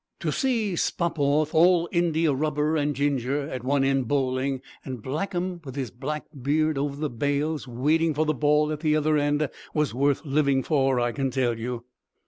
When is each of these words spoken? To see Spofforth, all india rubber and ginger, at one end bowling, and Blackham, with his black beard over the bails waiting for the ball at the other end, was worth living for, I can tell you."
To 0.21 0.31
see 0.31 0.71
Spofforth, 0.73 1.53
all 1.53 1.87
india 1.91 2.33
rubber 2.33 2.75
and 2.75 2.95
ginger, 2.95 3.47
at 3.51 3.63
one 3.63 3.83
end 3.83 4.07
bowling, 4.07 4.61
and 4.83 4.99
Blackham, 4.99 5.61
with 5.63 5.75
his 5.75 5.91
black 5.91 6.25
beard 6.41 6.75
over 6.75 6.95
the 6.95 7.07
bails 7.07 7.67
waiting 7.67 8.15
for 8.15 8.25
the 8.25 8.33
ball 8.33 8.71
at 8.71 8.79
the 8.79 8.95
other 8.95 9.15
end, 9.15 9.47
was 9.75 9.93
worth 9.93 10.25
living 10.25 10.63
for, 10.63 10.99
I 10.99 11.11
can 11.11 11.29
tell 11.29 11.55
you." 11.59 11.85